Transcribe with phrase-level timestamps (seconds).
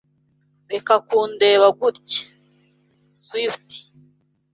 [0.73, 2.21] Reka kundeba gutya.
[3.23, 3.69] (Swift)